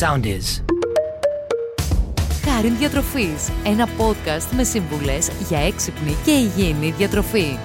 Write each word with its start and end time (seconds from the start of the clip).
Sound 0.00 0.24
is. 0.24 0.62
Χάριν 2.44 2.76
Διατροφής, 2.76 3.50
ένα 3.64 3.88
podcast 3.98 4.48
με 4.56 4.64
σύμβουλες 4.64 5.30
για 5.48 5.58
έξυπνη 5.58 6.16
και 6.24 6.30
υγιεινή 6.30 6.90
διατροφή. 6.90 7.58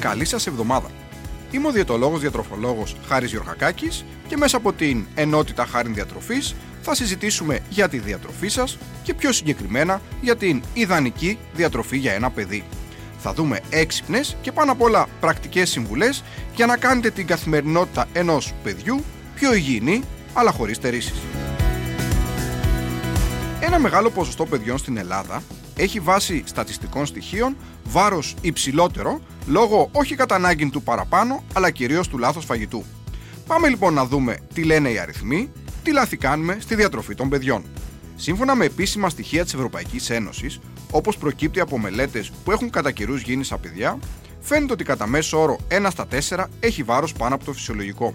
Καλή 0.00 0.24
σας 0.24 0.46
εβδομάδα. 0.46 0.90
Είμαι 1.50 1.66
ο 1.68 1.70
διαιτολόγος 1.70 2.20
διατροφολόγος 2.20 2.96
Χάρης 3.06 3.30
Γιωργακάκης 3.30 4.04
και 4.28 4.36
μέσα 4.36 4.56
από 4.56 4.72
την 4.72 5.06
ενότητα 5.14 5.66
Χάριν 5.66 5.94
Διατροφής 5.94 6.54
θα 6.82 6.94
συζητήσουμε 6.94 7.58
για 7.68 7.88
τη 7.88 7.98
διατροφή 7.98 8.48
σας 8.48 8.78
και 9.02 9.14
πιο 9.14 9.32
συγκεκριμένα 9.32 10.00
για 10.20 10.36
την 10.36 10.62
ιδανική 10.74 11.38
διατροφή 11.54 11.96
για 11.96 12.12
ένα 12.12 12.30
παιδί. 12.30 12.64
Θα 13.18 13.32
δούμε 13.32 13.60
έξυπνες 13.70 14.36
και 14.40 14.52
πάνω 14.52 14.72
απ' 14.72 14.82
όλα 14.82 15.06
πρακτικές 15.20 15.70
συμβουλές 15.70 16.22
για 16.54 16.66
να 16.66 16.76
κάνετε 16.76 17.10
την 17.10 17.26
καθημερινότητα 17.26 18.06
ενός 18.12 18.52
παιδιού 18.62 19.04
πιο 19.38 19.54
υγιεινή 19.54 20.02
αλλά 20.32 20.50
χωρίς 20.50 20.76
στερήσεις. 20.76 21.22
Ένα 23.60 23.78
μεγάλο 23.78 24.10
ποσοστό 24.10 24.46
παιδιών 24.46 24.78
στην 24.78 24.96
Ελλάδα 24.96 25.42
έχει 25.76 26.00
βάσει 26.00 26.42
στατιστικών 26.46 27.06
στοιχείων 27.06 27.56
βάρος 27.84 28.34
υψηλότερο 28.40 29.20
λόγω 29.46 29.88
όχι 29.92 30.14
κατά 30.14 30.34
ανάγκη 30.34 30.70
του 30.70 30.82
παραπάνω 30.82 31.44
αλλά 31.52 31.70
κυρίως 31.70 32.08
του 32.08 32.18
λάθος 32.18 32.44
φαγητού. 32.44 32.84
Πάμε 33.46 33.68
λοιπόν 33.68 33.94
να 33.94 34.06
δούμε 34.06 34.38
τι 34.54 34.62
λένε 34.62 34.88
οι 34.88 34.98
αριθμοί, 34.98 35.50
τι 35.82 35.92
λάθη 35.92 36.16
κάνουμε 36.16 36.56
στη 36.60 36.74
διατροφή 36.74 37.14
των 37.14 37.28
παιδιών. 37.28 37.64
Σύμφωνα 38.16 38.54
με 38.54 38.64
επίσημα 38.64 39.08
στοιχεία 39.08 39.44
της 39.44 39.54
Ευρωπαϊκής 39.54 40.10
Ένωσης, 40.10 40.60
όπως 40.90 41.16
προκύπτει 41.16 41.60
από 41.60 41.78
μελέτες 41.78 42.30
που 42.44 42.52
έχουν 42.52 42.70
κατά 42.70 42.90
καιρούς 42.90 43.22
γίνει 43.22 43.44
στα 43.44 43.58
παιδιά, 43.58 43.98
φαίνεται 44.40 44.72
ότι 44.72 44.84
κατά 44.84 45.06
μέσο 45.06 45.42
όρο 45.42 45.58
1 45.68 45.86
στα 45.90 46.06
4 46.06 46.44
έχει 46.60 46.82
βάρος 46.82 47.12
πάνω 47.12 47.34
από 47.34 47.44
το 47.44 47.52
φυσιολογικό. 47.52 48.14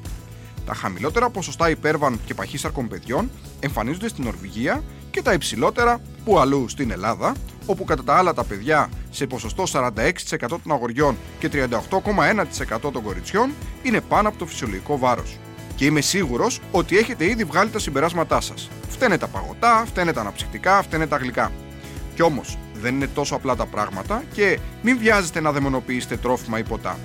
Τα 0.66 0.74
χαμηλότερα 0.74 1.30
ποσοστά 1.30 1.70
υπέρβαν 1.70 2.20
και 2.26 2.34
παχύσαρκων 2.34 2.88
παιδιών 2.88 3.30
εμφανίζονται 3.60 4.08
στην 4.08 4.24
Νορβηγία 4.24 4.84
και 5.12 5.22
τα 5.22 5.34
υψηλότερα 5.34 6.02
που 6.26 6.40
αλλού 6.40 6.70
στην 6.70 6.92
Ελλάδα, 6.92 7.36
όπου 7.66 7.84
κατά 7.84 8.04
τα 8.04 8.16
άλλα 8.16 8.34
τα 8.34 8.44
παιδιά 8.44 8.90
σε 9.10 9.28
ποσοστό 9.28 9.64
46% 9.72 9.88
των 10.48 10.72
αγοριών 10.72 11.18
και 11.40 11.50
38,1% 11.54 12.92
των 12.92 13.04
κοριτσιών 13.04 13.52
είναι 13.84 14.02
πάνω 14.02 14.28
από 14.28 14.38
το 14.38 14.46
φυσιολογικό 14.46 14.98
βάρος. 14.98 15.38
Και 15.76 15.86
είμαι 15.86 16.02
σίγουρος 16.02 16.60
ότι 16.72 16.98
έχετε 16.98 17.26
ήδη 17.26 17.44
βγάλει 17.44 17.70
τα 17.70 17.80
συμπεράσματά 17.80 18.42
σας. 18.42 18.70
Φταίνε 18.90 19.18
τα 19.18 19.28
παγωτά, 19.28 19.84
φταίνε 19.88 20.14
τα 20.14 20.22
αναψυκτικά, 20.22 20.82
φταίνε 20.82 21.08
τα 21.08 21.18
γλυκά. 21.18 21.52
Κι 22.16 22.22
όμως 22.22 22.58
δεν 22.82 22.96
είναι 22.96 23.08
τόσο 23.08 23.36
απλά 23.36 23.56
τα 23.56 23.66
πράγματα 23.66 24.24
και 24.34 24.60
μην 24.82 24.98
βιάζεστε 24.98 25.40
να 25.42 25.52
δαιμονοποιήσετε 25.52 26.18
τρόφιμα 26.18 26.60
ή 26.60 26.64
ποτά. 26.64 26.98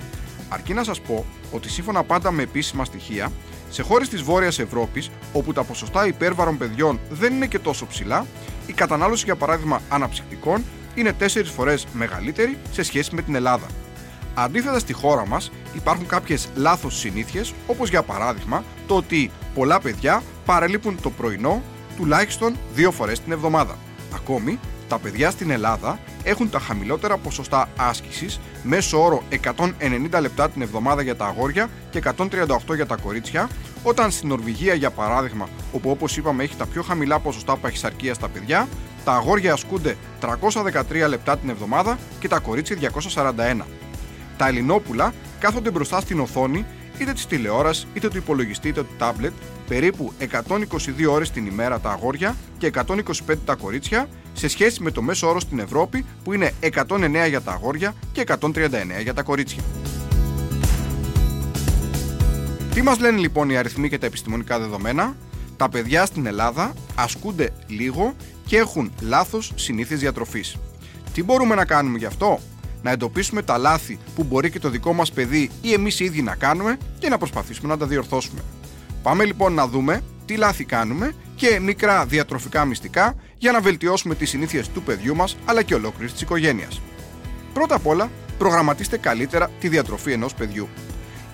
Αρκεί 0.49 0.75
να 0.75 0.85
σας 0.85 1.01
πω 1.01 1.25
ότι 1.53 1.71
σύμφωνα 1.71 2.03
πάντα 2.05 2.31
με 2.31 2.43
επίσημα 2.43 2.85
στοιχεία, 2.85 3.33
σε 3.71 3.83
χώρες 3.83 4.09
της 4.09 4.23
Βόρειας 4.23 4.59
Ευρώπης, 4.59 5.11
όπου 5.33 5.53
τα 5.53 5.65
ποσοστά 5.65 6.07
υπέρβαρων 6.07 6.59
παιδιών 6.59 7.01
δεν 7.11 7.35
είναι 7.35 7.47
και 7.47 7.59
τόσο 7.59 7.87
ψηλά, 7.87 8.27
η 8.67 8.73
κατανάλωση 8.73 9.25
για 9.25 9.37
παράδειγμα 9.37 9.81
αναψυκτικών 9.89 10.65
είναι 10.95 11.13
4 11.13 11.51
φορές 11.55 11.87
μεγαλύτερη 11.93 12.59
σε 12.73 12.83
σχέση 12.83 13.15
με 13.15 13.23
την 13.23 13.35
Ελλάδα. 13.35 13.67
Αντίθετα 14.35 14.79
στη 14.79 14.93
χώρα 14.93 15.27
μας 15.27 15.51
υπάρχουν 15.75 16.07
κάποιες 16.07 16.49
λάθος 16.55 16.99
συνήθειες, 16.99 17.55
όπως 17.67 17.89
για 17.89 18.03
παράδειγμα 18.03 18.65
το 18.87 18.97
ότι 18.97 19.31
πολλά 19.55 19.81
παιδιά 19.81 20.23
παραλείπουν 20.45 21.01
το 21.03 21.11
πρωινό 21.11 21.63
τουλάχιστον 21.97 22.57
δύο 22.75 22.91
φορές 22.93 23.21
την 23.21 23.33
εβδομάδα. 23.33 23.79
Ακόμη, 24.15 24.59
τα 24.89 24.99
παιδιά 24.99 25.31
στην 25.31 25.51
Ελλάδα 25.51 25.99
έχουν 26.29 26.51
τα 26.51 26.59
χαμηλότερα 26.59 27.17
ποσοστά 27.17 27.69
άσκησης, 27.77 28.41
μέσω 28.63 29.05
όρο 29.05 29.23
190 29.31 30.21
λεπτά 30.21 30.51
την 30.51 30.63
εβδομάδα 30.63 31.03
για 31.03 31.17
τα 31.17 31.27
αγόρια 31.27 31.69
και 31.91 32.03
138 32.19 32.75
για 32.75 32.87
τα 32.87 32.97
κορίτσια, 32.97 33.49
όταν 33.83 34.11
στην 34.11 34.29
Νορβηγία 34.29 34.75
για 34.75 34.91
παράδειγμα, 34.91 35.49
όπου 35.73 35.91
όπως 35.91 36.17
είπαμε 36.17 36.43
έχει 36.43 36.57
τα 36.57 36.67
πιο 36.67 36.83
χαμηλά 36.83 37.19
ποσοστά 37.19 37.57
παχυσαρκίας 37.57 38.17
στα 38.17 38.29
παιδιά, 38.29 38.69
τα 39.05 39.13
αγόρια 39.13 39.53
ασκούνται 39.53 39.97
313 40.21 41.09
λεπτά 41.09 41.39
την 41.39 41.49
εβδομάδα 41.49 41.99
και 42.21 42.29
τα 42.29 42.39
κορίτσια 42.39 42.77
241. 42.77 43.65
Τα 44.37 44.49
Ελληνόπουλα 44.49 45.13
κάθονται 45.39 45.71
μπροστά 45.71 46.01
στην 46.01 46.21
οθόνη 46.21 46.67
είτε 46.99 47.13
της 47.13 47.27
τηλεόραση, 47.27 47.87
είτε 47.95 48.09
του 48.09 48.17
υπολογιστή, 48.17 48.69
είτε 48.69 48.83
του 48.83 48.95
τάμπλετ, 48.99 49.33
περίπου 49.69 50.13
122 50.19 51.11
ώρες 51.11 51.31
την 51.31 51.47
ημέρα 51.47 51.81
τα 51.81 51.91
αγόρια 51.91 52.37
και 52.59 52.67
125 52.67 53.35
τα 53.45 53.55
κορίτσια, 53.55 54.09
σε 54.39 54.49
σχέση 54.49 54.83
με 54.83 54.91
το 54.91 55.03
μέσο 55.03 55.29
όρο 55.29 55.41
στην 55.41 55.59
Ευρώπη 55.59 56.05
που 56.25 56.33
είναι 56.33 56.53
109 56.61 57.29
για 57.29 57.41
τα 57.41 57.53
αγόρια 57.53 57.95
και 58.13 58.25
139 58.41 58.51
για 59.03 59.15
τα 59.15 59.23
κορίτσια. 59.23 59.63
Τι 62.75 62.83
μας 62.83 62.99
λένε 62.99 63.19
λοιπόν 63.19 63.51
οι 63.51 63.57
αριθμοί 63.57 63.89
και 63.89 63.99
τα 63.99 64.07
επιστημονικά 64.07 64.59
δεδομένα; 64.59 65.17
Τα 65.57 65.69
παιδιά 65.69 66.07
στην 66.07 66.27
Ελλάδα 66.27 66.73
ασκούνται 66.95 67.53
λίγο 67.67 68.15
και 68.47 68.57
έχουν 68.57 68.93
λάθος 69.01 69.53
συνήθειες 69.55 70.01
διατροφής. 70.01 70.57
Τι 71.15 71.23
μπορούμε 71.23 71.55
να 71.55 71.65
κάνουμε 71.65 71.99
γι' 71.99 72.05
αυτό; 72.05 72.41
να 72.83 72.91
εντοπίσουμε 72.91 73.43
τα 73.43 73.59
λάθη 73.59 73.99
που 74.15 74.25
μπορεί 74.25 74.51
και 74.51 74.59
το 74.59 74.71
δικό 74.71 74.93
μας 74.93 75.13
παιδί 75.13 75.51
ή 75.63 75.73
εμείς 75.73 76.01
οι 76.01 76.05
ίδιοι 76.05 76.23
να 76.23 76.35
κάνουμε 76.35 76.79
και 76.99 77.09
να 77.09 77.19
προσπαθήσουμε 77.19 77.69
να 77.69 77.79
τα 77.79 77.87
διορθώσουμε. 77.87 78.41
Πάμε 79.03 79.25
λοιπόν 79.25 79.53
να 79.53 79.67
δούμε 79.67 80.03
τι 80.27 80.37
λάθη 80.37 80.65
κάνουμε 80.65 81.15
και 81.37 81.61
μικρά 81.61 82.07
διατροφικά 82.07 82.65
μυστικά 82.65 83.15
για 83.39 83.53
να 83.53 83.61
βελτιώσουμε 83.61 84.15
τις 84.15 84.29
συνήθειες 84.29 84.69
του 84.69 84.83
παιδιού 84.83 85.17
μας 85.17 85.37
αλλά 85.45 85.63
και 85.63 85.75
ολόκληρης 85.75 86.13
της 86.13 86.21
οικογένειας. 86.21 86.81
Πρώτα 87.53 87.75
απ' 87.75 87.87
όλα, 87.87 88.11
προγραμματίστε 88.39 88.99
καλύτερα 88.99 89.51
τη 89.61 89.69
διατροφή 89.69 90.13
ενός 90.13 90.35
παιδιού. 90.35 90.69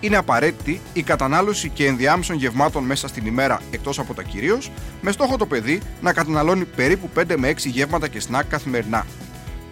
Είναι 0.00 0.16
απαραίτητη 0.16 0.80
η 0.92 1.02
κατανάλωση 1.02 1.68
και 1.68 1.86
ενδιάμεσων 1.86 2.36
γευμάτων 2.36 2.84
μέσα 2.84 3.08
στην 3.08 3.26
ημέρα 3.26 3.60
εκτός 3.70 3.98
από 3.98 4.14
τα 4.14 4.22
κυρίως, 4.22 4.70
με 5.00 5.12
στόχο 5.12 5.36
το 5.36 5.46
παιδί 5.46 5.80
να 6.00 6.12
καταναλώνει 6.12 6.64
περίπου 6.64 7.10
5 7.14 7.36
με 7.36 7.48
6 7.48 7.56
γεύματα 7.64 8.08
και 8.08 8.20
σνακ 8.20 8.46
καθημερινά. 8.46 9.06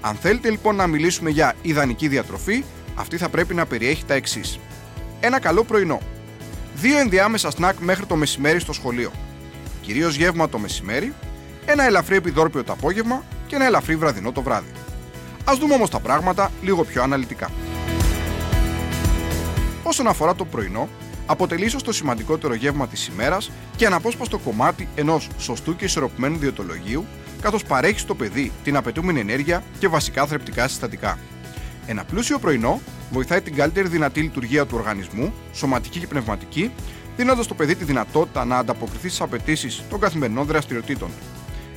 Αν 0.00 0.14
θέλετε 0.14 0.50
λοιπόν 0.50 0.76
να 0.76 0.86
μιλήσουμε 0.86 1.30
για 1.30 1.54
ιδανική 1.62 2.08
διατροφή, 2.08 2.64
αυτή 2.94 3.16
θα 3.16 3.28
πρέπει 3.28 3.54
να 3.54 3.66
περιέχει 3.66 4.04
τα 4.04 4.14
εξής. 4.14 4.58
Ένα 5.20 5.40
καλό 5.40 5.64
πρωινό. 5.64 6.00
Δύο 6.74 6.98
ενδιάμεσα 6.98 7.50
σνακ 7.50 7.78
μέχρι 7.78 8.06
το 8.06 8.16
μεσημέρι 8.16 8.60
στο 8.60 8.72
σχολείο. 8.72 9.12
Κυρίως 9.80 10.16
γεύμα 10.16 10.48
το 10.48 10.58
μεσημέρι, 10.58 11.12
ένα 11.64 11.84
ελαφρύ 11.84 12.16
επιδόρπιο 12.16 12.64
το 12.64 12.72
απόγευμα 12.72 13.22
και 13.46 13.54
ένα 13.54 13.64
ελαφρύ 13.64 13.96
βραδινό 13.96 14.32
το 14.32 14.42
βράδυ. 14.42 14.70
Α 15.44 15.52
δούμε 15.60 15.74
όμως 15.74 15.90
τα 15.90 16.00
πράγματα 16.00 16.50
λίγο 16.62 16.84
πιο 16.84 17.02
αναλυτικά. 17.02 17.50
Όσον 19.82 20.06
αφορά 20.06 20.34
το 20.34 20.44
πρωινό, 20.44 20.88
αποτελεί 21.26 21.64
ίσως 21.64 21.82
το 21.82 21.92
σημαντικότερο 21.92 22.54
γεύμα 22.54 22.88
της 22.88 23.06
ημέρας 23.06 23.50
και 23.76 23.86
αναπόσπαστο 23.86 24.38
κομμάτι 24.38 24.88
ενός 24.94 25.28
σωστού 25.38 25.76
και 25.76 25.84
ισορροπημένου 25.84 26.36
διαιτολογίου 26.36 27.06
καθώς 27.40 27.64
παρέχει 27.64 27.98
στο 27.98 28.14
παιδί 28.14 28.52
την 28.64 28.76
απαιτούμενη 28.76 29.20
ενέργεια 29.20 29.62
και 29.78 29.88
βασικά 29.88 30.26
θρεπτικά 30.26 30.68
συστατικά. 30.68 31.18
Ένα 31.86 32.04
πλούσιο 32.04 32.38
πρωινό 32.38 32.80
βοηθάει 33.10 33.40
την 33.40 33.54
καλύτερη 33.54 33.88
δυνατή 33.88 34.20
λειτουργία 34.20 34.66
του 34.66 34.76
οργανισμού, 34.78 35.32
σωματική 35.52 35.98
και 35.98 36.06
πνευματική, 36.06 36.70
δίνοντας 37.16 37.44
στο 37.44 37.54
παιδί 37.54 37.74
τη 37.74 37.84
δυνατότητα 37.84 38.44
να 38.44 38.58
ανταποκριθεί 38.58 39.08
στις 39.08 39.20
απαιτήσεις 39.20 39.82
των 39.90 40.00
καθημερινών 40.00 40.46
δραστηριοτήτων 40.46 41.08
του. 41.08 41.31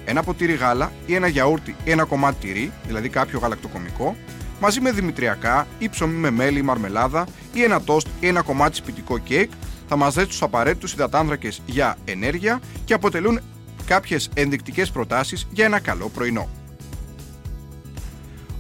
Ένα 0.06 0.24
ποτήρι 0.24 0.54
γάλα 0.54 0.92
ή 1.06 1.16
ένα 1.16 1.28
γιαούρτι 1.28 1.76
ή 1.84 1.92
ένα 1.92 2.04
κομμάτι 2.04 2.48
τυρί, 2.48 2.72
δηλαδή 2.88 3.10
κάποιο 3.10 3.40
γαλακτοκομικό, 3.40 4.16
μαζί 4.60 4.82
με 4.82 4.92
δημητριακά 4.92 5.68
ή 5.80 5.90
ψωμί 5.90 6.14
με 6.14 6.30
μέλι 6.30 6.60
ή 6.60 6.62
μαρμελάδα 6.62 7.28
ή 7.54 7.64
ένα 7.64 7.82
τόστ 7.82 8.08
ή 8.20 8.28
ένα 8.28 8.42
κομμάτι 8.42 8.76
σπιτικό 8.76 9.18
κέικ 9.18 9.52
θα 9.88 9.96
μα 9.96 10.10
δέσει 10.10 10.28
τους 10.28 10.42
απαραίτητους 10.42 10.94
υδατάνθρακες 10.94 11.62
για 11.66 11.98
ενέργεια 12.06 12.60
και 12.86 12.94
αποτελούν 12.94 13.40
κάποιες 13.86 14.30
ενδεικτικές 14.34 14.92
προτάσεις 14.92 15.48
για 15.52 15.66
ένα 15.66 15.80
καλό 15.80 16.10
πρωινό. 16.10 16.50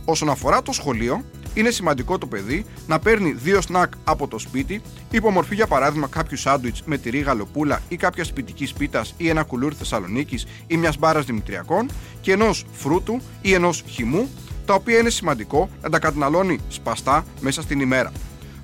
Όσον 0.05 0.29
αφορά 0.29 0.61
το 0.61 0.71
σχολείο, 0.71 1.23
είναι 1.55 1.69
σημαντικό 1.69 2.17
το 2.17 2.25
παιδί 2.25 2.65
να 2.87 2.99
παίρνει 2.99 3.31
δύο 3.31 3.61
σνακ 3.61 3.91
από 4.03 4.27
το 4.27 4.39
σπίτι, 4.39 4.81
υπό 5.11 5.29
μορφή 5.31 5.55
για 5.55 5.67
παράδειγμα 5.67 6.07
κάποιου 6.07 6.37
σάντουιτς 6.37 6.81
με 6.85 6.97
τυρί 6.97 7.19
γαλοπούλα 7.19 7.81
ή 7.87 7.95
κάποια 7.95 8.23
σπιτικής 8.23 8.73
πίτας 8.73 9.13
ή 9.17 9.29
ένα 9.29 9.43
κουλούρι 9.43 9.75
Θεσσαλονίκης 9.75 10.45
ή 10.67 10.77
μιας 10.77 10.97
μπάρας 10.97 11.25
Δημητριακών 11.25 11.89
και 12.21 12.31
ενός 12.31 12.65
φρούτου 12.71 13.21
ή 13.41 13.53
ενός 13.53 13.83
χυμού, 13.87 14.29
τα 14.65 14.73
οποία 14.73 14.97
είναι 14.97 15.09
σημαντικό 15.09 15.69
να 15.81 15.89
τα 15.89 15.99
καταναλώνει 15.99 16.59
σπαστά 16.67 17.25
μέσα 17.41 17.61
στην 17.61 17.79
ημέρα. 17.79 18.11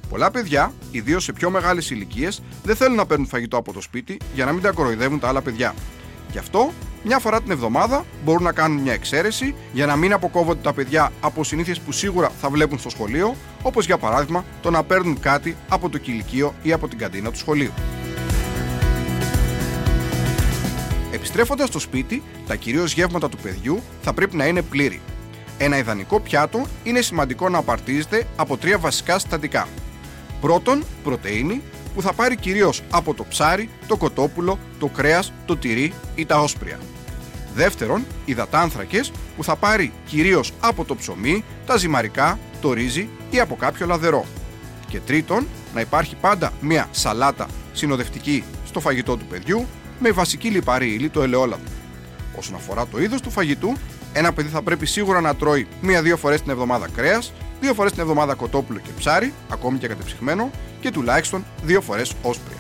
Πολλά 0.10 0.31
παιδιά, 0.31 0.74
ιδίως 0.92 1.24
σε 1.24 1.33
πιο 1.33 1.50
μεγάλες 1.50 1.89
ηλικίες, 1.89 2.42
δεν 2.63 2.75
θέλουν 2.75 2.95
να 2.95 3.06
παίρνουν 3.06 3.27
φαγητό 3.27 3.57
από 3.57 3.74
το 3.74 3.81
σπίτι 3.81 4.19
για 4.33 4.45
να 4.45 4.51
μην 4.51 4.62
τα 4.62 4.71
κοροϊδεύουν 4.71 5.19
τα 5.19 5.27
άλλα 5.27 5.42
παιδιά. 5.42 5.74
Γι' 6.31 6.38
αυτό, 6.38 6.71
μια 7.03 7.19
φορά 7.19 7.42
την 7.42 7.51
εβδομάδα 7.51 8.06
μπορούν 8.24 8.44
να 8.44 8.51
κάνουν 8.51 8.81
μια 8.81 8.94
εξαίρεση 8.94 9.56
για 9.71 9.86
να 9.86 9.95
μην 9.95 10.13
αποκόβονται 10.13 10.62
τα 10.62 10.74
παιδιά 10.74 11.12
από 11.21 11.44
συνήθειες 11.44 11.80
που 11.80 11.92
σίγουρα 11.92 12.31
θα 12.42 12.50
βλέπουν 12.50 12.80
στο 12.80 12.89
σχολείο, 12.89 13.36
όπως 13.62 13.86
για 13.86 13.98
παράδειγμα 13.98 14.45
το 14.62 14.69
να 14.69 14.83
παίρνουν 14.83 15.19
κάτι 15.19 15.56
από 15.69 15.89
το 15.89 15.98
κηλικείο 15.98 16.53
ή 16.62 16.71
από 16.71 16.88
την 16.88 16.98
καντίνα 16.98 17.31
του 17.31 17.38
σχολείου. 17.38 17.71
Επιστρέφοντας 21.12 21.68
στο 21.68 21.80
σπίτι, 21.80 22.24
τα 22.48 22.56
κυρίως 22.56 22.94
γεύματα 22.94 23.30
του 23.30 23.38
παιδιού 23.38 23.81
θα 24.01 24.13
πρέπει 24.13 24.36
να 24.36 24.45
είναι 24.48 24.62
πλήρη. 24.62 25.01
Ένα 25.57 25.77
ιδανικό 25.77 26.19
πιάτο 26.19 26.65
είναι 26.83 27.01
σημαντικό 27.01 27.50
να 27.50 27.57
απαρτίζεται 27.57 28.27
από 28.36 28.57
τρία 28.57 28.77
βασικά 28.77 29.19
συστατικά. 29.19 29.68
Πρώτον, 30.42 30.83
πρωτεΐνη, 31.03 31.62
που 31.95 32.01
θα 32.01 32.13
πάρει 32.13 32.35
κυρίως 32.35 32.81
από 32.91 33.13
το 33.13 33.25
ψάρι, 33.29 33.69
το 33.88 33.97
κοτόπουλο, 33.97 34.59
το 34.79 34.88
κρέας, 34.88 35.33
το 35.45 35.57
τυρί 35.57 35.93
ή 36.15 36.25
τα 36.25 36.39
όσπρια. 36.39 36.79
Δεύτερον, 37.55 38.05
υδατάνθρακες 38.25 39.11
που 39.35 39.43
θα 39.43 39.55
πάρει 39.55 39.91
κυρίως 40.05 40.51
από 40.59 40.85
το 40.85 40.95
ψωμί, 40.95 41.43
τα 41.65 41.77
ζυμαρικά, 41.77 42.39
το 42.61 42.73
ρύζι 42.73 43.09
ή 43.29 43.39
από 43.39 43.55
κάποιο 43.55 43.85
λαδερό. 43.85 44.25
Και 44.88 44.99
τρίτον, 44.99 45.47
να 45.73 45.81
υπάρχει 45.81 46.15
πάντα 46.15 46.53
μια 46.61 46.88
σαλάτα 46.91 47.47
συνοδευτική 47.73 48.43
στο 48.65 48.79
φαγητό 48.79 49.17
του 49.17 49.25
παιδιού 49.25 49.67
με 49.99 50.11
βασική 50.11 50.49
λιπαρή 50.49 50.93
ύλη 50.93 51.09
το 51.09 51.21
ελαιόλαδο. 51.21 51.63
Όσον 52.38 52.55
αφορά 52.55 52.88
το 52.88 53.01
είδος 53.01 53.21
του 53.21 53.31
φαγητού, 53.31 53.77
ένα 54.13 54.33
παιδί 54.33 54.49
θα 54.49 54.61
πρέπει 54.61 54.85
σίγουρα 54.85 55.21
να 55.21 55.35
τρώει 55.35 55.67
μία-δύο 55.81 56.17
φορές 56.17 56.41
την 56.41 56.51
εβδομάδα 56.51 56.88
κρέας, 56.95 57.33
δύο 57.62 57.74
φορές 57.74 57.92
την 57.92 58.02
εβδομάδα 58.02 58.34
κοτόπουλο 58.34 58.80
και 58.80 58.90
ψάρι, 58.98 59.34
ακόμη 59.50 59.78
και 59.78 59.88
κατεψυγμένο, 59.88 60.52
και 60.80 60.92
τουλάχιστον 60.92 61.46
δύο 61.63 61.81
φορές 61.81 62.13
όσπρια. 62.22 62.58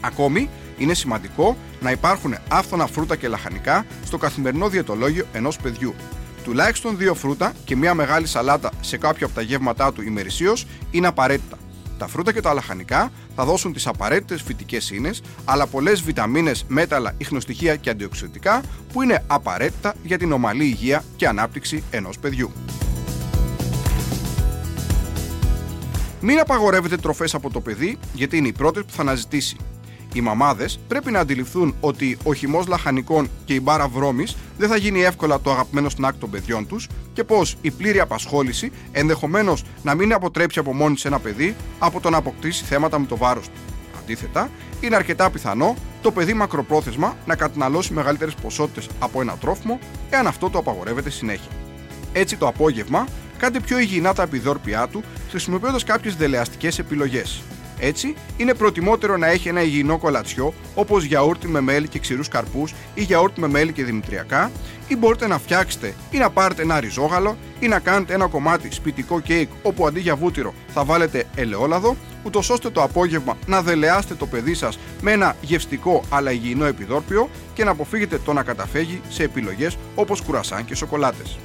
Ακόμη, 0.00 0.48
είναι 0.78 0.94
σημαντικό 0.94 1.56
να 1.80 1.90
υπάρχουν 1.90 2.34
άφθονα 2.48 2.86
φρούτα 2.86 3.16
και 3.16 3.28
λαχανικά 3.28 3.86
στο 4.04 4.18
καθημερινό 4.18 4.68
διαιτολόγιο 4.68 5.26
ενός 5.32 5.56
παιδιού. 5.56 5.94
Τουλάχιστον 6.44 6.96
δύο 6.96 7.14
φρούτα 7.14 7.52
και 7.64 7.76
μία 7.76 7.94
μεγάλη 7.94 8.26
σαλάτα 8.26 8.70
σε 8.80 8.96
κάποιο 8.96 9.26
από 9.26 9.34
τα 9.34 9.42
γεύματά 9.42 9.92
του 9.92 10.02
ημερησίως 10.02 10.66
είναι 10.90 11.06
απαραίτητα. 11.06 11.58
Τα 11.98 12.06
φρούτα 12.06 12.32
και 12.32 12.40
τα 12.40 12.52
λαχανικά 12.54 13.10
θα 13.36 13.44
δώσουν 13.44 13.72
τις 13.72 13.86
απαραίτητες 13.86 14.42
φυτικές 14.42 14.90
ίνες, 14.90 15.22
αλλά 15.44 15.66
πολλές 15.66 16.02
βιταμίνες, 16.02 16.64
μέταλλα, 16.68 17.14
ιχνοστοιχεία 17.18 17.76
και 17.76 17.90
αντιοξυδοτικά 17.90 18.60
που 18.92 19.02
είναι 19.02 19.24
απαραίτητα 19.26 19.94
για 20.02 20.18
την 20.18 20.32
ομαλή 20.32 20.64
υγεία 20.64 21.04
και 21.16 21.28
ανάπτυξη 21.28 21.82
ενός 21.90 22.18
παιδιού. 22.18 22.52
Μην 26.24 26.38
απαγορεύετε 26.40 26.96
τροφές 26.96 27.34
από 27.34 27.50
το 27.50 27.60
παιδί, 27.60 27.98
γιατί 28.12 28.36
είναι 28.36 28.48
οι 28.48 28.52
πρώτε 28.52 28.80
που 28.80 28.92
θα 28.92 29.02
αναζητήσει. 29.02 29.56
Οι 30.14 30.20
μαμάδες 30.20 30.80
πρέπει 30.88 31.10
να 31.10 31.20
αντιληφθούν 31.20 31.74
ότι 31.80 32.16
ο 32.22 32.34
χυμός 32.34 32.66
λαχανικών 32.66 33.30
και 33.44 33.54
η 33.54 33.60
μπάρα 33.62 33.88
βρώμης 33.88 34.36
δεν 34.58 34.68
θα 34.68 34.76
γίνει 34.76 35.02
εύκολα 35.02 35.40
το 35.40 35.50
αγαπημένο 35.50 35.88
σνακ 35.88 36.14
των 36.14 36.30
παιδιών 36.30 36.66
τους 36.66 36.88
και 37.12 37.24
πως 37.24 37.56
η 37.60 37.70
πλήρη 37.70 38.00
απασχόληση 38.00 38.72
ενδεχομένως 38.92 39.64
να 39.82 39.94
μην 39.94 40.12
αποτρέψει 40.12 40.58
από 40.58 40.74
μόνη 40.74 40.98
σε 40.98 41.08
ένα 41.08 41.18
παιδί 41.18 41.54
από 41.78 42.00
το 42.00 42.10
να 42.10 42.16
αποκτήσει 42.16 42.64
θέματα 42.64 42.98
με 42.98 43.06
το 43.06 43.16
βάρος 43.16 43.44
του. 43.44 43.60
Αντίθετα, 43.98 44.50
είναι 44.80 44.96
αρκετά 44.96 45.30
πιθανό 45.30 45.76
το 46.02 46.10
παιδί 46.10 46.34
μακροπρόθεσμα 46.34 47.16
να 47.26 47.36
καταναλώσει 47.36 47.92
μεγαλύτερες 47.92 48.34
ποσότητες 48.34 48.88
από 48.98 49.20
ένα 49.20 49.36
τρόφιμο, 49.40 49.78
εάν 50.10 50.26
αυτό 50.26 50.50
το 50.50 50.58
απαγορεύεται 50.58 51.10
συνέχεια. 51.10 51.50
Έτσι, 52.12 52.36
το 52.36 52.46
απόγευμα 52.46 53.06
κάντε 53.42 53.60
πιο 53.60 53.78
υγιεινά 53.78 54.14
τα 54.14 54.22
επιδόρπιά 54.22 54.88
του 54.88 55.02
χρησιμοποιώντας 55.30 55.84
κάποιες 55.84 56.16
δελεαστικές 56.16 56.78
επιλογές. 56.78 57.42
Έτσι, 57.78 58.14
είναι 58.36 58.54
προτιμότερο 58.54 59.16
να 59.16 59.26
έχει 59.26 59.48
ένα 59.48 59.62
υγιεινό 59.62 59.98
κολατσιό 59.98 60.54
όπως 60.74 61.04
γιαούρτι 61.04 61.48
με 61.48 61.60
μέλι 61.60 61.88
και 61.88 61.98
ξηρούς 61.98 62.28
καρπούς 62.28 62.74
ή 62.94 63.02
γιαούρτι 63.02 63.40
με 63.40 63.48
μέλι 63.48 63.72
και 63.72 63.84
δημητριακά, 63.84 64.50
ή 64.88 64.96
μπορείτε 64.96 65.26
να 65.26 65.38
φτιάξετε 65.38 65.94
ή 66.10 66.18
να 66.18 66.30
πάρετε 66.30 66.62
ένα 66.62 66.80
ριζόγαλο 66.80 67.36
ή 67.60 67.68
να 67.68 67.78
κάνετε 67.78 68.14
ένα 68.14 68.26
κομμάτι 68.26 68.72
σπιτικό 68.72 69.20
κέικ 69.20 69.48
όπου 69.62 69.86
αντί 69.86 70.00
για 70.00 70.16
βούτυρο 70.16 70.54
θα 70.68 70.84
βάλετε 70.84 71.24
ελαιόλαδο, 71.34 71.96
ούτως 72.22 72.50
ώστε 72.50 72.70
το 72.70 72.82
απόγευμα 72.82 73.36
να 73.46 73.62
δελεάσετε 73.62 74.14
το 74.14 74.26
παιδί 74.26 74.54
σας 74.54 74.78
με 75.00 75.12
ένα 75.12 75.36
γευστικό 75.40 76.02
αλλά 76.10 76.32
υγιεινό 76.32 76.64
επιδόρπιο 76.64 77.28
και 77.54 77.64
να 77.64 77.70
αποφύγετε 77.70 78.18
το 78.18 78.32
να 78.32 78.42
καταφέγει 78.42 79.00
σε 79.08 79.22
επιλογές 79.22 79.76
όπως 79.94 80.20
κουρασάν 80.20 80.64
και 80.64 80.74
σοκολάτες. 80.74 81.38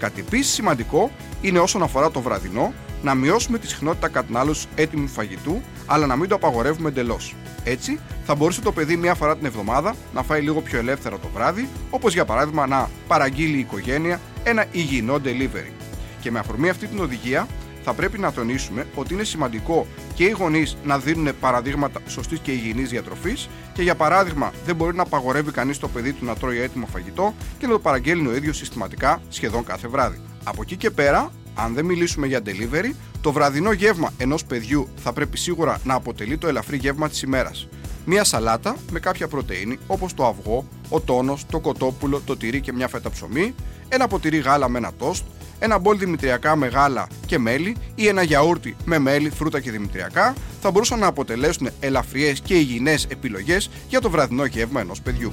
Κάτι 0.00 0.20
επίσης 0.20 0.52
σημαντικό 0.52 1.10
είναι 1.40 1.58
όσον 1.58 1.82
αφορά 1.82 2.10
το 2.10 2.20
βραδινό 2.20 2.72
να 3.02 3.14
μειώσουμε 3.14 3.58
τη 3.58 3.68
συχνότητα 3.68 4.08
κατανάλωσης 4.08 4.66
έτοιμου 4.74 5.08
φαγητού, 5.08 5.62
αλλά 5.86 6.06
να 6.06 6.16
μην 6.16 6.28
το 6.28 6.34
απαγορεύουμε 6.34 6.88
εντελώς. 6.88 7.34
Έτσι, 7.64 7.98
θα 8.24 8.34
μπορούσε 8.34 8.60
το 8.60 8.72
παιδί 8.72 8.96
μία 8.96 9.14
φορά 9.14 9.36
την 9.36 9.46
εβδομάδα 9.46 9.94
να 10.14 10.22
φάει 10.22 10.40
λίγο 10.40 10.60
πιο 10.60 10.78
ελεύθερα 10.78 11.18
το 11.18 11.28
βράδυ, 11.34 11.68
όπως 11.90 12.12
για 12.12 12.24
παράδειγμα 12.24 12.66
να 12.66 12.90
παραγγείλει 13.06 13.56
η 13.56 13.58
οικογένεια 13.58 14.20
ένα 14.42 14.66
υγιεινό 14.72 15.20
delivery. 15.24 15.72
Και 16.20 16.30
με 16.30 16.38
αφορμή 16.38 16.68
αυτή 16.68 16.86
την 16.86 17.00
οδηγία, 17.00 17.46
θα 17.90 17.96
πρέπει 17.96 18.18
να 18.18 18.32
τονίσουμε 18.32 18.86
ότι 18.94 19.14
είναι 19.14 19.24
σημαντικό 19.24 19.86
και 20.14 20.24
οι 20.24 20.30
γονείς 20.30 20.76
να 20.84 20.98
δίνουν 20.98 21.38
παραδείγματα 21.40 22.00
σωστής 22.06 22.38
και 22.38 22.50
υγιεινής 22.50 22.88
διατροφής 22.88 23.48
και 23.72 23.82
για 23.82 23.94
παράδειγμα 23.94 24.52
δεν 24.64 24.76
μπορεί 24.76 24.96
να 24.96 25.02
απαγορεύει 25.02 25.50
κανείς 25.50 25.78
το 25.78 25.88
παιδί 25.88 26.12
του 26.12 26.24
να 26.24 26.34
τρώει 26.34 26.60
έτοιμο 26.60 26.86
φαγητό 26.86 27.34
και 27.58 27.66
να 27.66 27.72
το 27.72 27.78
παραγγέλνει 27.78 28.26
ο 28.26 28.34
ίδιος 28.34 28.56
συστηματικά 28.56 29.22
σχεδόν 29.28 29.64
κάθε 29.64 29.88
βράδυ. 29.88 30.20
Από 30.44 30.62
εκεί 30.62 30.76
και 30.76 30.90
πέρα, 30.90 31.30
αν 31.54 31.74
δεν 31.74 31.84
μιλήσουμε 31.84 32.26
για 32.26 32.40
delivery, 32.46 32.92
το 33.20 33.32
βραδινό 33.32 33.72
γεύμα 33.72 34.12
ενός 34.16 34.44
παιδιού 34.44 34.88
θα 34.96 35.12
πρέπει 35.12 35.38
σίγουρα 35.38 35.80
να 35.84 35.94
αποτελεί 35.94 36.38
το 36.38 36.48
ελαφρύ 36.48 36.76
γεύμα 36.76 37.08
της 37.08 37.22
ημέρας. 37.22 37.68
Μία 38.04 38.24
σαλάτα 38.24 38.76
με 38.90 39.00
κάποια 39.00 39.28
πρωτενη 39.28 39.78
όπως 39.86 40.14
το 40.14 40.26
αυγό, 40.26 40.66
ο 40.88 41.00
τόνος, 41.00 41.46
το 41.46 41.60
κοτόπουλο, 41.60 42.20
το 42.24 42.36
τυρί 42.36 42.60
και 42.60 42.72
μια 42.72 42.88
φέτα 42.88 43.10
ψωμί, 43.10 43.54
ένα 43.88 44.08
ποτηρί 44.08 44.38
γάλα 44.38 44.68
με 44.68 44.78
ένα 44.78 44.92
τόστ, 44.98 45.24
ένα 45.62 45.78
μπολ 45.78 45.98
δημητριακά 45.98 46.56
με 46.56 46.66
γάλα 46.66 47.06
και 47.26 47.38
μέλι 47.38 47.76
ή 47.94 48.06
ένα 48.06 48.22
γιαούρτι 48.22 48.76
με 48.84 48.98
μέλι, 48.98 49.30
φρούτα 49.30 49.60
και 49.60 49.70
δημητριακά 49.70 50.34
θα 50.60 50.70
μπορούσαν 50.70 50.98
να 50.98 51.06
αποτελέσουν 51.06 51.68
ελαφριές 51.80 52.40
και 52.40 52.54
υγιεινές 52.54 53.04
επιλογές 53.04 53.70
για 53.88 54.00
το 54.00 54.10
βραδινό 54.10 54.44
γεύμα 54.44 54.80
ενός 54.80 55.00
παιδιού. 55.00 55.32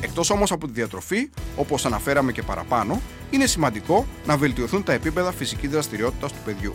Εκτός 0.00 0.30
όμως 0.30 0.52
από 0.52 0.66
τη 0.66 0.72
διατροφή, 0.72 1.30
όπως 1.56 1.86
αναφέραμε 1.86 2.32
και 2.32 2.42
παραπάνω, 2.42 3.00
είναι 3.30 3.46
σημαντικό 3.46 4.06
να 4.26 4.36
βελτιωθούν 4.36 4.82
τα 4.82 4.92
επίπεδα 4.92 5.32
φυσικής 5.32 5.70
δραστηριότητας 5.70 6.32
του 6.32 6.38
παιδιού. 6.44 6.74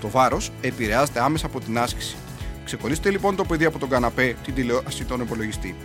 Το 0.00 0.08
βάρος 0.08 0.50
επηρεάζεται 0.60 1.22
άμεσα 1.22 1.46
από 1.46 1.60
την 1.60 1.78
άσκηση. 1.78 2.16
Ξεκολλήστε 2.64 3.10
λοιπόν 3.10 3.36
το 3.36 3.44
παιδί 3.44 3.64
από 3.64 3.78
τον 3.78 3.88
καναπέ, 3.88 4.36
την 4.44 4.54
τηλεόραση 4.54 5.02
ή 5.02 5.04
τον 5.04 5.20
υπολογιστή. 5.20 5.76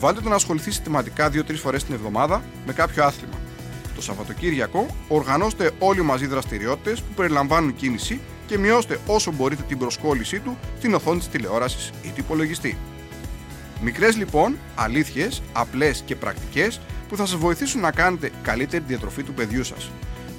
Βάλτε 0.00 0.20
τον 0.20 0.30
να 0.30 0.36
ασχοληθεί 0.36 0.70
συστηματικά 0.70 1.30
2-3 1.32 1.54
φορές 1.54 1.84
την 1.84 1.94
εβδομάδα 1.94 2.42
με 2.66 2.72
κάποιο 2.72 3.04
άθλημα. 3.04 3.43
Το 4.04 4.10
Σαββατοκύριακο 4.10 4.86
οργανώστε 5.08 5.70
όλοι 5.78 6.02
μαζί 6.02 6.26
δραστηριότητες 6.26 7.00
που 7.00 7.14
περιλαμβάνουν 7.14 7.74
κίνηση 7.74 8.20
και 8.46 8.58
μειώστε 8.58 8.98
όσο 9.06 9.32
μπορείτε 9.32 9.62
την 9.68 9.78
προσκόλλησή 9.78 10.40
του 10.40 10.58
στην 10.78 10.94
οθόνη 10.94 11.18
της 11.18 11.28
τηλεόρασης 11.28 11.90
ή 12.02 12.08
του 12.08 12.20
υπολογιστή. 12.20 12.76
Μικρές 13.82 14.16
λοιπόν, 14.16 14.56
αλήθειες, 14.74 15.42
απλές 15.52 16.02
και 16.06 16.16
πρακτικές 16.16 16.80
που 17.08 17.16
θα 17.16 17.26
σας 17.26 17.38
βοηθήσουν 17.38 17.80
να 17.80 17.90
κάνετε 17.90 18.30
καλύτερη 18.42 18.84
διατροφή 18.86 19.22
του 19.22 19.34
παιδιού 19.34 19.64
σας. 19.64 19.90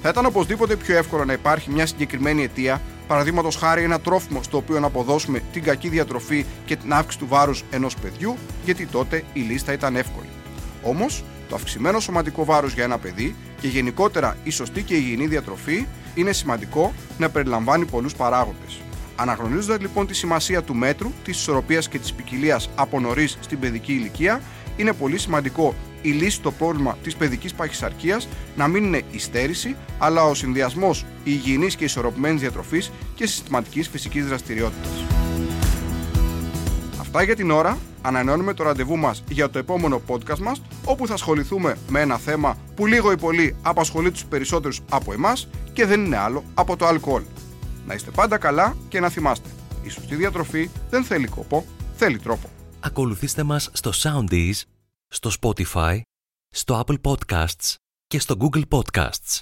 Θα 0.02 0.08
ήταν 0.08 0.26
οπωσδήποτε 0.26 0.76
πιο 0.76 0.96
εύκολο 0.96 1.24
να 1.24 1.32
υπάρχει 1.32 1.70
μια 1.70 1.86
συγκεκριμένη 1.86 2.42
αιτία, 2.42 2.80
παραδείγματος 3.06 3.56
χάρη 3.56 3.82
ένα 3.82 4.00
τρόφιμο 4.00 4.42
στο 4.42 4.56
οποίο 4.56 4.80
να 4.80 4.86
αποδώσουμε 4.86 5.42
την 5.52 5.62
κακή 5.62 5.88
διατροφή 5.88 6.44
και 6.64 6.76
την 6.76 6.92
αύξηση 6.92 7.18
του 7.18 7.26
βάρους 7.28 7.64
ενός 7.70 7.94
παιδιού, 7.94 8.36
γιατί 8.64 8.86
τότε 8.86 9.24
η 9.32 9.40
λίστα 9.40 9.72
ήταν 9.72 9.96
εύκολη. 9.96 10.28
Όμως, 10.82 11.24
το 11.48 11.54
αυξημένο 11.54 12.00
σωματικό 12.00 12.44
βάρος 12.44 12.72
για 12.72 12.84
ένα 12.84 12.98
παιδί 12.98 13.34
και 13.60 13.68
γενικότερα 13.68 14.36
η 14.44 14.50
σωστή 14.50 14.82
και 14.82 14.94
υγιεινή 14.94 15.26
διατροφή 15.26 15.86
είναι 16.14 16.32
σημαντικό 16.32 16.92
να 17.18 17.30
περιλαμβάνει 17.30 17.84
πολλούς 17.84 18.14
παράγοντες. 18.14 18.80
Αναγνωρίζοντας 19.16 19.80
λοιπόν 19.80 20.06
τη 20.06 20.14
σημασία 20.14 20.62
του 20.62 20.74
μέτρου, 20.74 21.12
της 21.24 21.38
ισορροπίας 21.38 21.88
και 21.88 21.98
της 21.98 22.12
ποικιλίας 22.12 22.70
από 22.74 23.00
νωρίς 23.00 23.38
στην 23.40 23.58
παιδική 23.58 23.92
ηλικία, 23.92 24.40
είναι 24.76 24.92
πολύ 24.92 25.18
σημαντικό 25.18 25.74
η 26.02 26.10
λύση 26.10 26.36
στο 26.36 26.52
πρόβλημα 26.52 26.98
της 27.02 27.16
παιδικής 27.16 27.54
παχυσαρκίας 27.54 28.28
να 28.56 28.68
μην 28.68 28.84
είναι 28.84 29.02
η 29.10 29.18
στέρηση, 29.18 29.76
αλλά 29.98 30.24
ο 30.24 30.34
συνδυασμός 30.34 31.04
υγιεινής 31.24 31.76
και 31.76 31.84
ισορροπημένης 31.84 32.40
διατροφής 32.40 32.90
και 33.14 33.26
συστηματικής 33.26 33.88
φυσικής 33.88 34.26
δραστηριότητας. 34.26 35.15
Αυτά 37.16 37.28
για 37.28 37.36
την 37.36 37.50
ώρα. 37.50 37.78
Ανανεώνουμε 38.02 38.54
το 38.54 38.62
ραντεβού 38.62 38.96
μας 38.96 39.22
για 39.28 39.50
το 39.50 39.58
επόμενο 39.58 40.02
podcast 40.06 40.38
μας, 40.38 40.62
όπου 40.84 41.06
θα 41.06 41.14
ασχοληθούμε 41.14 41.78
με 41.88 42.00
ένα 42.00 42.18
θέμα 42.18 42.58
που 42.74 42.86
λίγο 42.86 43.12
ή 43.12 43.16
πολύ 43.16 43.56
απασχολεί 43.62 44.10
τους 44.10 44.24
περισσότερους 44.24 44.80
από 44.90 45.12
εμάς 45.12 45.48
και 45.72 45.86
δεν 45.86 46.04
είναι 46.04 46.16
άλλο 46.16 46.44
από 46.54 46.76
το 46.76 46.86
αλκοόλ. 46.86 47.22
Να 47.86 47.94
είστε 47.94 48.10
πάντα 48.10 48.38
καλά 48.38 48.76
και 48.88 49.00
να 49.00 49.08
θυμάστε, 49.08 49.48
η 49.82 49.88
σωστή 49.88 50.14
διατροφή 50.14 50.70
δεν 50.90 51.04
θέλει 51.04 51.26
κόπο, 51.26 51.66
θέλει 51.96 52.18
τρόπο. 52.18 52.50
Ακολουθήστε 52.80 53.42
μας 53.42 53.70
στο 53.72 53.90
Soundees, 53.94 54.62
στο 55.08 55.30
Spotify, 55.40 56.00
στο 56.48 56.84
Apple 56.86 57.00
Podcasts 57.00 57.74
και 58.06 58.18
στο 58.18 58.36
Google 58.40 58.62
Podcasts. 58.68 59.40